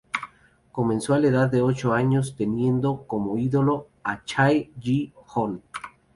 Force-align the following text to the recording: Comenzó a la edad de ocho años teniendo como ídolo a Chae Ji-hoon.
Comenzó 0.71 1.13
a 1.13 1.19
la 1.19 1.27
edad 1.27 1.47
de 1.51 1.61
ocho 1.61 1.93
años 1.93 2.33
teniendo 2.35 3.03
como 3.05 3.37
ídolo 3.37 3.85
a 4.03 4.23
Chae 4.25 4.71
Ji-hoon. 4.81 5.61